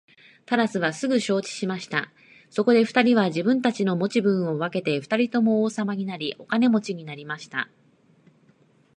[0.47, 2.11] タラスはすぐ承知しました。
[2.49, 7.69] そこで二人は自分たちの持ち物を分けて二人とも王様になり、お金持になりました。